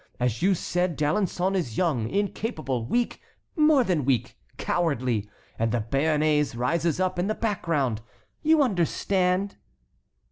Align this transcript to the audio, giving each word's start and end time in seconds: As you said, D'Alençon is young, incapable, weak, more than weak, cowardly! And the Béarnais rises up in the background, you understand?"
As 0.19 0.41
you 0.41 0.55
said, 0.55 0.95
D'Alençon 0.97 1.53
is 1.53 1.77
young, 1.77 2.09
incapable, 2.09 2.83
weak, 2.87 3.21
more 3.55 3.83
than 3.83 4.03
weak, 4.03 4.35
cowardly! 4.57 5.29
And 5.59 5.71
the 5.71 5.81
Béarnais 5.91 6.57
rises 6.57 6.99
up 6.99 7.19
in 7.19 7.27
the 7.27 7.35
background, 7.35 8.01
you 8.41 8.63
understand?" 8.63 9.57